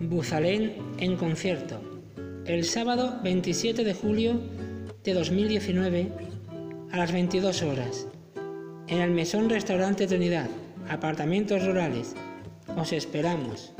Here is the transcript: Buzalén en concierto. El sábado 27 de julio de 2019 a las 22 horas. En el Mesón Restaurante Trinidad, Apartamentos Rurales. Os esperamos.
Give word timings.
Buzalén 0.00 0.76
en 0.98 1.16
concierto. 1.16 1.78
El 2.46 2.64
sábado 2.64 3.20
27 3.22 3.84
de 3.84 3.92
julio 3.92 4.40
de 5.04 5.12
2019 5.12 6.10
a 6.90 6.96
las 6.96 7.12
22 7.12 7.62
horas. 7.62 8.06
En 8.88 9.00
el 9.00 9.10
Mesón 9.10 9.50
Restaurante 9.50 10.06
Trinidad, 10.06 10.48
Apartamentos 10.88 11.66
Rurales. 11.66 12.14
Os 12.78 12.94
esperamos. 12.94 13.74